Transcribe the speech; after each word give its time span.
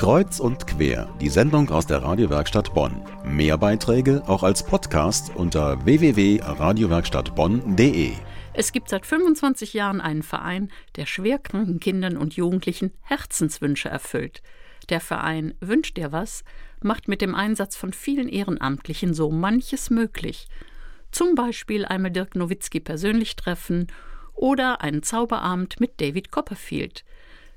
Kreuz 0.00 0.40
und 0.40 0.66
quer, 0.66 1.14
die 1.20 1.28
Sendung 1.28 1.68
aus 1.68 1.86
der 1.86 2.02
Radiowerkstatt 2.02 2.72
Bonn. 2.72 3.02
Mehr 3.22 3.58
Beiträge 3.58 4.22
auch 4.26 4.42
als 4.42 4.64
Podcast 4.64 5.30
unter 5.36 5.84
www.radiowerkstattbonn.de. 5.84 8.12
Es 8.54 8.72
gibt 8.72 8.88
seit 8.88 9.04
25 9.04 9.74
Jahren 9.74 10.00
einen 10.00 10.22
Verein, 10.22 10.72
der 10.96 11.04
schwerkranken 11.04 11.80
Kindern 11.80 12.16
und 12.16 12.32
Jugendlichen 12.32 12.94
Herzenswünsche 13.02 13.90
erfüllt. 13.90 14.40
Der 14.88 15.00
Verein 15.00 15.52
Wünscht 15.60 15.98
dir 15.98 16.12
was 16.12 16.44
macht 16.80 17.06
mit 17.06 17.20
dem 17.20 17.34
Einsatz 17.34 17.76
von 17.76 17.92
vielen 17.92 18.30
Ehrenamtlichen 18.30 19.12
so 19.12 19.30
manches 19.30 19.90
möglich. 19.90 20.48
Zum 21.10 21.34
Beispiel 21.34 21.84
einmal 21.84 22.10
Dirk 22.10 22.36
Nowitzki 22.36 22.80
persönlich 22.80 23.36
treffen 23.36 23.88
oder 24.32 24.80
einen 24.80 25.02
Zauberabend 25.02 25.78
mit 25.78 26.00
David 26.00 26.30
Copperfield– 26.30 27.04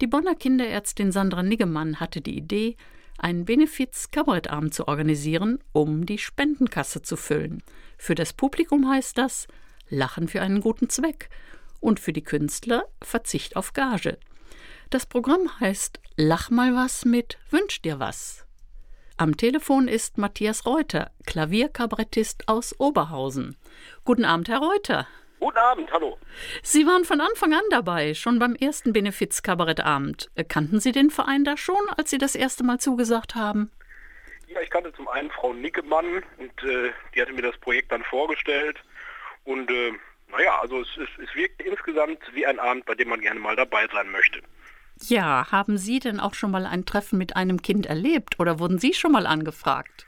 die 0.00 0.06
Bonner 0.06 0.34
Kinderärztin 0.34 1.12
Sandra 1.12 1.42
Niggemann 1.42 2.00
hatte 2.00 2.20
die 2.20 2.36
Idee, 2.36 2.76
einen 3.18 3.44
Benefiz-Kabarettabend 3.44 4.74
zu 4.74 4.88
organisieren, 4.88 5.58
um 5.72 6.04
die 6.06 6.18
Spendenkasse 6.18 7.02
zu 7.02 7.16
füllen. 7.16 7.62
Für 7.96 8.14
das 8.14 8.32
Publikum 8.32 8.88
heißt 8.88 9.16
das 9.18 9.46
Lachen 9.88 10.28
für 10.28 10.40
einen 10.40 10.60
guten 10.60 10.88
Zweck 10.88 11.28
und 11.80 12.00
für 12.00 12.12
die 12.12 12.24
Künstler 12.24 12.84
Verzicht 13.02 13.56
auf 13.56 13.72
Gage. 13.72 14.18
Das 14.90 15.06
Programm 15.06 15.60
heißt 15.60 16.00
Lach 16.16 16.50
mal 16.50 16.74
was 16.74 17.04
mit 17.04 17.38
Wünsch 17.50 17.82
dir 17.82 17.98
was. 17.98 18.46
Am 19.16 19.36
Telefon 19.36 19.86
ist 19.86 20.18
Matthias 20.18 20.66
Reuter, 20.66 21.10
Klavierkabarettist 21.26 22.48
aus 22.48 22.78
Oberhausen. 22.78 23.56
Guten 24.04 24.24
Abend, 24.24 24.48
Herr 24.48 24.58
Reuter. 24.58 25.06
Guten 25.44 25.58
Abend, 25.58 25.92
hallo. 25.92 26.16
Sie 26.62 26.86
waren 26.86 27.04
von 27.04 27.20
Anfang 27.20 27.52
an 27.52 27.64
dabei, 27.68 28.14
schon 28.14 28.38
beim 28.38 28.54
ersten 28.54 28.94
Benefiz-Kabarettabend. 28.94 30.30
Kannten 30.48 30.80
Sie 30.80 30.90
den 30.90 31.10
Verein 31.10 31.44
da 31.44 31.58
schon, 31.58 31.86
als 31.98 32.08
Sie 32.08 32.16
das 32.16 32.34
erste 32.34 32.64
Mal 32.64 32.80
zugesagt 32.80 33.34
haben? 33.34 33.70
Ja, 34.48 34.62
ich 34.62 34.70
kannte 34.70 34.90
zum 34.94 35.06
einen 35.06 35.30
Frau 35.30 35.52
Nickemann 35.52 36.22
und 36.38 36.62
äh, 36.62 36.92
die 37.14 37.20
hatte 37.20 37.34
mir 37.34 37.42
das 37.42 37.58
Projekt 37.58 37.92
dann 37.92 38.02
vorgestellt. 38.04 38.78
Und 39.44 39.70
äh, 39.70 39.92
naja, 40.30 40.60
also 40.62 40.80
es, 40.80 40.88
es, 40.96 41.10
es 41.22 41.34
wirkt 41.34 41.60
insgesamt 41.60 42.20
wie 42.32 42.46
ein 42.46 42.58
Abend, 42.58 42.86
bei 42.86 42.94
dem 42.94 43.10
man 43.10 43.20
gerne 43.20 43.38
mal 43.38 43.54
dabei 43.54 43.86
sein 43.92 44.10
möchte. 44.12 44.40
Ja, 45.02 45.52
haben 45.52 45.76
Sie 45.76 45.98
denn 45.98 46.20
auch 46.20 46.32
schon 46.32 46.52
mal 46.52 46.64
ein 46.64 46.86
Treffen 46.86 47.18
mit 47.18 47.36
einem 47.36 47.60
Kind 47.60 47.84
erlebt 47.84 48.40
oder 48.40 48.58
wurden 48.60 48.78
Sie 48.78 48.94
schon 48.94 49.12
mal 49.12 49.26
angefragt? 49.26 50.06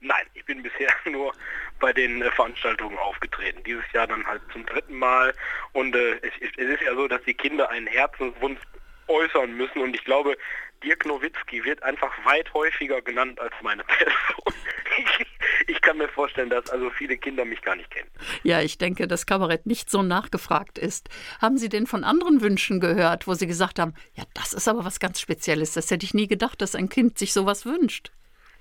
Nein, 0.00 0.26
ich 0.32 0.46
bin 0.46 0.62
bisher 0.62 0.88
nur 1.10 1.34
bei 1.82 1.92
den 1.92 2.22
äh, 2.22 2.30
Veranstaltungen 2.30 2.96
aufgetreten. 2.96 3.62
Dieses 3.64 3.84
Jahr 3.92 4.06
dann 4.06 4.26
halt 4.26 4.40
zum 4.52 4.64
dritten 4.64 4.94
Mal. 4.94 5.34
Und 5.72 5.94
äh, 5.94 6.14
es, 6.22 6.32
es, 6.40 6.56
ist 6.56 6.82
ja 6.82 6.94
so, 6.94 7.06
dass 7.06 7.22
die 7.24 7.34
Kinder 7.34 7.68
einen 7.68 7.86
Herzenswunsch 7.86 8.60
äußern 9.08 9.54
müssen. 9.54 9.82
Und 9.82 9.94
ich 9.94 10.04
glaube, 10.04 10.38
Dirk 10.82 11.04
Nowitzki 11.04 11.62
wird 11.64 11.82
einfach 11.82 12.12
weit 12.24 12.52
häufiger 12.54 13.02
genannt 13.02 13.38
als 13.38 13.52
meine 13.60 13.84
Person. 13.84 14.54
Ich, 15.68 15.80
kann 15.80 15.96
mir 15.96 16.08
vorstellen, 16.08 16.50
dass 16.50 16.68
also 16.68 16.90
viele 16.90 17.16
Kinder 17.16 17.44
mich 17.44 17.62
gar 17.62 17.76
nicht 17.76 17.90
kennen. 17.90 18.10
Ja, 18.42 18.60
ich 18.60 18.76
denke, 18.78 19.08
dass 19.08 19.26
Kabarett 19.26 19.64
nicht 19.64 19.88
so 19.88 20.02
nachgefragt 20.02 20.78
ist. 20.78 21.08
Haben 21.40 21.56
Sie 21.56 21.68
denn 21.68 21.86
von 21.86 22.04
anderen 22.04 22.42
Wünschen 22.42 22.78
gehört, 22.78 23.26
wo 23.26 23.34
Sie 23.34 23.46
gesagt 23.46 23.78
haben, 23.78 23.94
ja, 24.14 24.24
das 24.34 24.52
ist 24.52 24.68
aber 24.68 24.84
was 24.84 25.00
ganz 25.00 25.20
Spezielles. 25.20 25.72
Das 25.72 25.90
hätte 25.90 26.04
ich 26.04 26.14
nie 26.14 26.28
gedacht, 26.28 26.60
dass 26.60 26.74
ein 26.74 26.88
Kind 26.88 27.18
sich 27.18 27.32
sowas 27.32 27.64
wünscht. 27.64 28.12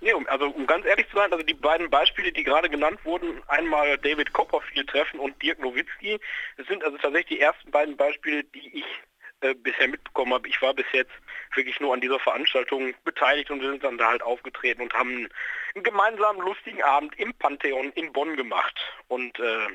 Nee, 0.01 0.13
also 0.27 0.47
um 0.49 0.65
ganz 0.65 0.85
ehrlich 0.87 1.07
zu 1.09 1.15
sein, 1.15 1.31
also 1.31 1.45
die 1.45 1.53
beiden 1.53 1.89
Beispiele, 1.91 2.31
die 2.31 2.43
gerade 2.43 2.69
genannt 2.69 2.99
wurden, 3.03 3.41
einmal 3.47 3.99
David 3.99 4.33
Copperfield 4.33 4.89
treffen 4.89 5.19
und 5.19 5.39
Dirk 5.43 5.59
Nowitzki, 5.59 6.19
das 6.57 6.65
sind 6.65 6.83
also 6.83 6.97
tatsächlich 6.97 7.37
die 7.37 7.39
ersten 7.39 7.69
beiden 7.69 7.95
Beispiele, 7.95 8.43
die 8.43 8.79
ich 8.79 8.85
äh, 9.41 9.53
bisher 9.53 9.87
mitbekommen 9.87 10.33
habe. 10.33 10.47
Ich 10.47 10.59
war 10.59 10.73
bis 10.73 10.87
jetzt 10.91 11.11
wirklich 11.53 11.79
nur 11.79 11.93
an 11.93 12.01
dieser 12.01 12.19
Veranstaltung 12.19 12.95
beteiligt 13.03 13.51
und 13.51 13.61
wir 13.61 13.69
sind 13.69 13.83
dann 13.83 13.99
da 13.99 14.07
halt 14.07 14.23
aufgetreten 14.23 14.81
und 14.81 14.93
haben 14.93 15.29
einen 15.75 15.83
gemeinsamen 15.83 16.41
lustigen 16.41 16.81
Abend 16.81 17.17
im 17.19 17.33
Pantheon 17.35 17.91
in 17.91 18.11
Bonn 18.11 18.35
gemacht. 18.35 18.79
Und 19.07 19.39
äh, 19.39 19.67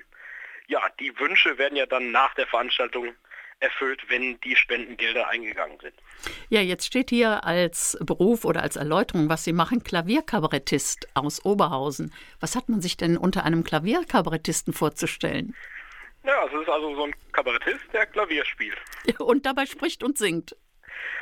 ja, 0.66 0.82
die 0.98 1.16
Wünsche 1.20 1.56
werden 1.58 1.76
ja 1.76 1.86
dann 1.86 2.10
nach 2.10 2.34
der 2.34 2.48
Veranstaltung 2.48 3.14
erfüllt, 3.60 4.02
wenn 4.08 4.38
die 4.40 4.56
Spendengelder 4.56 5.28
eingegangen 5.28 5.78
sind. 5.80 5.94
Ja, 6.48 6.60
jetzt 6.60 6.86
steht 6.86 7.10
hier 7.10 7.44
als 7.44 7.96
Beruf 8.00 8.44
oder 8.44 8.62
als 8.62 8.76
Erläuterung, 8.76 9.28
was 9.28 9.44
Sie 9.44 9.52
machen, 9.52 9.82
Klavierkabarettist 9.82 11.08
aus 11.14 11.44
Oberhausen. 11.44 12.12
Was 12.40 12.54
hat 12.54 12.68
man 12.68 12.80
sich 12.80 12.96
denn 12.96 13.16
unter 13.16 13.44
einem 13.44 13.64
Klavierkabarettisten 13.64 14.72
vorzustellen? 14.72 15.54
Ja, 16.24 16.44
es 16.46 16.60
ist 16.60 16.68
also 16.68 16.94
so 16.94 17.04
ein 17.04 17.14
Kabarettist, 17.32 17.84
der 17.92 18.06
Klavier 18.06 18.44
spielt. 18.44 18.76
Und 19.20 19.46
dabei 19.46 19.64
spricht 19.64 20.02
und 20.02 20.18
singt. 20.18 20.56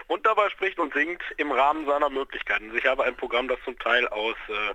Und 0.07 0.25
dabei 0.27 0.51
spricht 0.51 0.79
und 0.79 0.93
singt 0.93 1.23
im 1.39 1.51
Rahmen 1.51 1.87
seiner 1.87 2.11
Möglichkeiten. 2.11 2.67
Also 2.67 2.77
ich 2.77 2.85
habe 2.85 3.05
ein 3.05 3.17
Programm, 3.17 3.49
das 3.49 3.59
zum 3.65 3.79
Teil 3.79 4.07
aus 4.09 4.37
äh, 4.49 4.75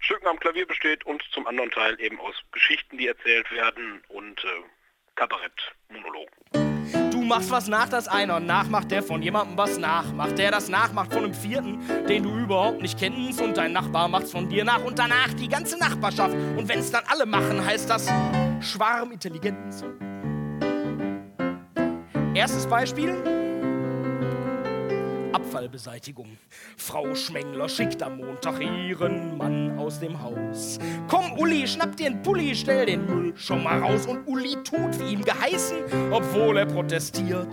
Stücken 0.00 0.26
am 0.26 0.40
Klavier 0.40 0.66
besteht 0.66 1.04
und 1.04 1.22
zum 1.32 1.46
anderen 1.46 1.70
Teil 1.70 2.00
eben 2.00 2.18
aus 2.18 2.34
Geschichten, 2.52 2.96
die 2.96 3.06
erzählt 3.06 3.50
werden 3.50 4.02
und 4.08 4.42
äh, 4.42 4.62
Kabarettmonologen 5.20 6.30
machst 7.30 7.50
was 7.52 7.68
nach, 7.68 7.88
das 7.88 8.08
einer 8.08 8.40
nachmacht, 8.40 8.90
der 8.90 9.04
von 9.04 9.22
jemandem 9.22 9.56
was 9.56 9.78
nachmacht, 9.78 10.36
der 10.36 10.50
das 10.50 10.68
nachmacht 10.68 11.12
von 11.12 11.22
einem 11.22 11.34
Vierten, 11.34 11.78
den 12.08 12.24
du 12.24 12.36
überhaupt 12.36 12.82
nicht 12.82 12.98
kennst 12.98 13.40
und 13.40 13.56
dein 13.56 13.72
Nachbar 13.72 14.08
macht's 14.08 14.32
von 14.32 14.48
dir 14.48 14.64
nach 14.64 14.82
und 14.82 14.98
danach 14.98 15.32
die 15.34 15.48
ganze 15.48 15.78
Nachbarschaft. 15.78 16.34
Und 16.34 16.68
wenn's 16.68 16.90
dann 16.90 17.04
alle 17.06 17.26
machen, 17.26 17.64
heißt 17.64 17.88
das 17.88 18.10
Schwarmintelligenz. 18.60 19.84
Erstes 22.34 22.66
Beispiel. 22.66 23.49
Abfallbeseitigung. 25.50 26.38
Frau 26.76 27.12
Schmengler 27.16 27.68
schickt 27.68 28.04
am 28.04 28.18
Montag 28.18 28.60
ihren 28.60 29.36
Mann 29.36 29.76
aus 29.80 29.98
dem 29.98 30.22
Haus. 30.22 30.78
Komm, 31.08 31.32
Uli, 31.32 31.66
schnapp 31.66 31.96
dir 31.96 32.06
einen 32.06 32.22
Pulli, 32.22 32.54
stell 32.54 32.86
den 32.86 33.04
Müll 33.04 33.36
schon 33.36 33.64
mal 33.64 33.80
raus. 33.80 34.06
Und 34.06 34.28
Uli 34.28 34.54
tut, 34.62 35.00
wie 35.00 35.14
ihm 35.14 35.24
geheißen, 35.24 36.12
obwohl 36.12 36.56
er 36.56 36.66
protestiert, 36.66 37.52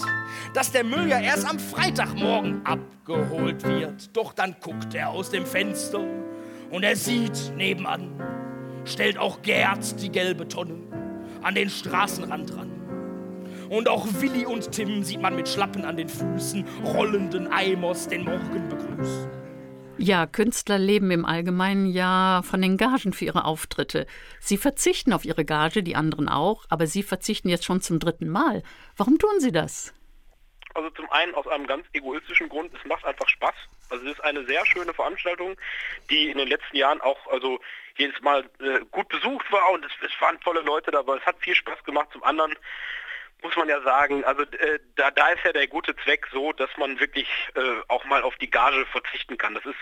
dass 0.54 0.72
der 0.72 0.84
Müll 0.84 1.10
ja 1.10 1.20
erst 1.20 1.50
am 1.50 1.58
Freitagmorgen 1.58 2.64
abgeholt 2.68 3.64
wird. 3.64 4.16
Doch 4.16 4.32
dann 4.34 4.56
guckt 4.62 4.94
er 4.94 5.10
aus 5.10 5.32
dem 5.32 5.48
Fenster 5.48 6.06
und 6.70 6.84
er 6.84 6.96
sieht 6.96 7.52
nebenan, 7.56 8.12
stellt 8.86 9.18
auch 9.18 9.42
Gerd 9.42 10.00
die 10.04 10.12
gelbe 10.12 10.48
Tonne 10.48 10.78
an 11.42 11.56
den 11.56 11.72
Straßenrand 11.72 12.56
ran. 12.56 12.77
Und 13.70 13.90
auch 13.90 14.06
Willi 14.22 14.46
und 14.46 14.72
Tim 14.72 15.04
sieht 15.04 15.22
man 15.22 15.36
mit 15.36 15.50
Schlappen 15.50 15.84
an 15.84 15.98
den 15.98 16.08
Füßen, 16.08 16.66
rollenden 16.86 17.48
Eimers 17.48 18.08
den 18.08 18.24
Morgen 18.24 18.70
begrüßen. 18.70 19.30
Ja, 20.00 20.28
Künstler 20.28 20.78
leben 20.78 21.10
im 21.10 21.26
Allgemeinen 21.26 21.88
ja 21.88 22.44
von 22.44 22.62
den 22.62 22.78
Gagen 22.78 23.14
für 23.14 23.26
ihre 23.26 23.46
Auftritte. 23.46 24.06
Sie 24.40 24.58
verzichten 24.58 25.12
auf 25.12 25.26
ihre 25.26 25.44
Gage, 25.44 25.82
die 25.82 25.96
anderen 25.96 26.30
auch, 26.30 26.66
aber 26.70 26.86
Sie 26.86 27.02
verzichten 27.02 27.50
jetzt 27.50 27.66
schon 27.66 27.82
zum 27.82 28.00
dritten 28.00 28.30
Mal. 28.30 28.62
Warum 28.96 29.18
tun 29.18 29.40
Sie 29.40 29.52
das? 29.52 29.94
Also 30.76 30.92
zum 30.92 31.10
einen 31.10 31.34
aus 31.34 31.48
einem 31.48 31.66
ganz 31.66 31.88
egoistischen 31.94 32.48
Grund, 32.48 32.72
es 32.76 32.86
macht 32.86 33.04
einfach 33.06 33.28
Spaß. 33.28 33.56
Also 33.90 34.06
es 34.06 34.12
ist 34.12 34.24
eine 34.24 34.46
sehr 34.46 34.64
schöne 34.68 34.94
Veranstaltung, 34.94 35.56
die 36.12 36.30
in 36.30 36.38
den 36.38 36.48
letzten 36.48 36.78
Jahren 36.78 37.02
auch 37.02 37.26
also 37.32 37.60
jedes 37.98 38.22
Mal 38.22 38.48
äh, 38.60 38.82
gut 38.92 39.08
besucht 39.08 39.52
war 39.52 39.72
und 39.72 39.84
es, 39.84 39.92
es 40.06 40.22
waren 40.22 40.40
tolle 40.42 40.62
Leute 40.62 40.92
dabei. 40.92 41.18
Es 41.18 41.26
hat 41.26 41.38
viel 41.40 41.56
Spaß 41.56 41.84
gemacht. 41.84 42.10
Zum 42.12 42.24
anderen 42.24 42.54
muss 43.42 43.56
man 43.56 43.70
ja 43.70 43.82
sagen, 43.82 44.24
also 44.26 44.44
äh, 44.44 44.80
da, 44.96 45.12
da 45.12 45.30
ist 45.30 45.44
ja 45.44 45.54
der 45.54 45.68
gute 45.68 45.96
Zweck 45.98 46.28
so, 46.32 46.54
dass 46.54 46.70
man 46.78 47.00
wirklich 47.00 47.28
äh, 47.56 47.82
auch 47.88 48.04
mal 48.06 48.24
auf 48.24 48.36
die 48.38 48.50
Gage 48.50 48.86
verzichten 48.88 49.38
kann. 49.38 49.54
Das 49.54 49.66
ist 49.66 49.76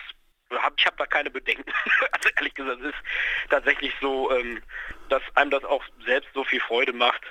hab, 0.52 0.74
ich 0.78 0.86
habe 0.86 0.98
da 0.98 1.06
keine 1.06 1.32
Bedenken. 1.32 1.72
also 2.12 2.30
ehrlich 2.38 2.54
gesagt, 2.54 2.82
es 2.82 2.90
ist 2.90 3.50
tatsächlich 3.50 3.94
so, 4.02 4.32
ähm, 4.32 4.62
dass 5.10 5.24
einem 5.36 5.52
das 5.52 5.64
auch 5.64 5.84
selbst 6.06 6.30
so 6.34 6.44
viel 6.44 6.60
Freude 6.62 6.94
macht. 6.94 7.22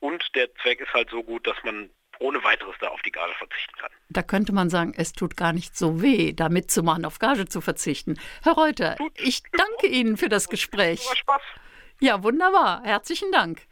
Und 0.00 0.34
der 0.34 0.54
Zweck 0.56 0.80
ist 0.80 0.92
halt 0.94 1.10
so 1.10 1.22
gut, 1.22 1.46
dass 1.46 1.56
man 1.62 1.90
ohne 2.20 2.42
weiteres 2.44 2.76
da 2.80 2.88
auf 2.88 3.00
die 3.02 3.10
Gage 3.10 3.32
verzichten 3.34 3.76
kann. 3.78 3.90
Da 4.10 4.22
könnte 4.22 4.52
man 4.52 4.70
sagen, 4.70 4.92
es 4.96 5.12
tut 5.12 5.36
gar 5.36 5.52
nicht 5.52 5.76
so 5.76 6.02
weh, 6.02 6.32
da 6.32 6.48
mitzumachen, 6.48 7.04
auf 7.04 7.18
Gage 7.18 7.46
zu 7.46 7.60
verzichten. 7.60 8.20
Herr 8.42 8.52
Reuter, 8.52 8.96
tut, 8.96 9.18
ich 9.18 9.42
danke 9.52 9.86
Ihnen 9.86 10.16
für 10.16 10.28
das 10.28 10.48
Gespräch. 10.48 11.02
Spaß. 11.02 11.42
Ja, 12.00 12.22
wunderbar. 12.22 12.82
Herzlichen 12.84 13.32
Dank. 13.32 13.62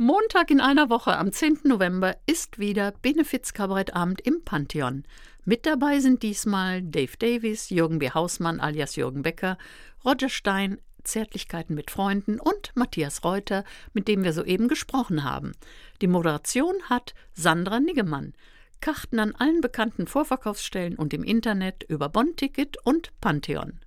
Montag 0.00 0.52
in 0.52 0.60
einer 0.60 0.90
Woche, 0.90 1.16
am 1.16 1.32
10. 1.32 1.62
November, 1.64 2.16
ist 2.24 2.60
wieder 2.60 2.92
Benefiz-Kabarettabend 3.02 4.20
im 4.20 4.44
Pantheon. 4.44 5.02
Mit 5.44 5.66
dabei 5.66 5.98
sind 5.98 6.22
diesmal 6.22 6.82
Dave 6.82 7.16
Davies, 7.18 7.68
Jürgen 7.70 7.98
B. 7.98 8.12
Hausmann 8.12 8.60
alias 8.60 8.94
Jürgen 8.94 9.22
Becker, 9.22 9.58
Roger 10.04 10.28
Stein, 10.28 10.78
Zärtlichkeiten 11.02 11.74
mit 11.74 11.90
Freunden 11.90 12.38
und 12.38 12.70
Matthias 12.76 13.24
Reuter, 13.24 13.64
mit 13.92 14.06
dem 14.06 14.22
wir 14.22 14.32
soeben 14.32 14.68
gesprochen 14.68 15.24
haben. 15.24 15.50
Die 16.00 16.06
Moderation 16.06 16.76
hat 16.88 17.14
Sandra 17.32 17.80
Niggemann. 17.80 18.34
Karten 18.80 19.18
an 19.18 19.34
allen 19.34 19.60
bekannten 19.60 20.06
Vorverkaufsstellen 20.06 20.94
und 20.94 21.12
im 21.12 21.24
Internet 21.24 21.82
über 21.82 22.08
Bonticket 22.08 22.76
und 22.84 23.10
Pantheon. 23.20 23.80